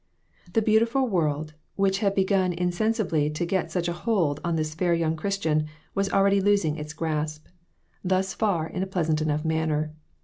The 0.53 0.63
beautiful 0.63 1.07
world, 1.07 1.53
which 1.75 1.99
had 1.99 2.15
begun 2.15 2.53
insensibly 2.53 3.29
to 3.29 3.45
get 3.45 3.69
such 3.71 3.87
a 3.87 3.93
hold 3.93 4.39
on 4.43 4.55
this 4.55 4.73
fair 4.73 4.95
young 4.95 5.15
Christian, 5.15 5.67
was 5.93 6.09
already 6.09 6.41
losing 6.41 6.75
its 6.75 6.91
grasp 6.93 7.45
thus 8.03 8.33
far 8.33 8.65
in 8.67 8.81
a 8.81 8.87
pleasant 8.87 9.21
enough 9.21 9.45
manner. 9.45 9.93